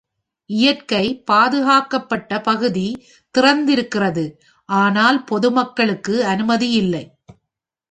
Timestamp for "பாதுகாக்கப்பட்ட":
1.23-2.39